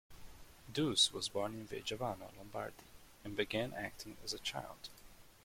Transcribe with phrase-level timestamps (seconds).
[0.73, 2.87] Duse was born in Vigevano, Lombardy,
[3.23, 4.89] and began acting as a child.